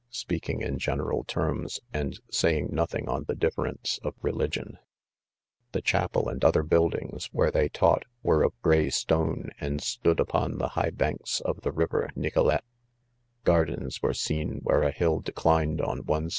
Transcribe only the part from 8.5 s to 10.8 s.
gray stone, and stood upon the.